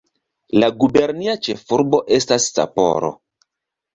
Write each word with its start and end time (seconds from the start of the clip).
La 0.61 0.67
gubernia 0.83 1.35
ĉefurbo 1.47 2.01
estas 2.17 2.47
Sapporo. 2.57 3.15